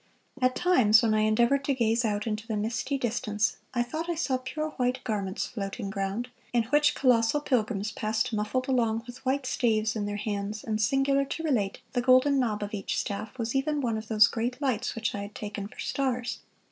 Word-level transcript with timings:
At 0.41 0.55
times, 0.55 1.03
when 1.03 1.13
I 1.13 1.19
endeavored 1.19 1.63
to 1.65 1.75
gaze 1.75 2.03
out 2.03 2.25
into 2.25 2.47
the 2.47 2.57
misty 2.57 2.97
distance, 2.97 3.57
I 3.75 3.83
thought 3.83 4.09
I 4.09 4.15
saw 4.15 4.37
pure 4.39 4.69
white 4.71 5.03
garments 5.03 5.45
floating 5.45 5.91
ground, 5.91 6.29
in 6.53 6.63
which 6.63 6.95
colossal 6.95 7.39
pilgrims 7.39 7.91
passed 7.91 8.33
muffled 8.33 8.67
along 8.67 9.03
with 9.05 9.23
white 9.27 9.45
staves 9.45 9.95
in 9.95 10.07
their 10.07 10.17
hands, 10.17 10.63
and 10.63 10.81
singular 10.81 11.25
to 11.25 11.43
relate, 11.43 11.81
the 11.93 12.01
golden 12.01 12.39
knob 12.39 12.63
of 12.63 12.73
each 12.73 12.97
staff 12.97 13.37
was 13.37 13.53
even 13.55 13.79
one 13.79 13.95
of 13.95 14.07
those 14.07 14.25
great 14.25 14.59
lights 14.59 14.95
which 14.95 15.13
I 15.13 15.21
had 15.21 15.35
taken 15.35 15.67
for 15.67 15.77
stars. 15.79 16.39